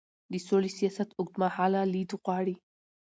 [0.31, 2.55] د سولې سیاست اوږدمهاله لید غواړي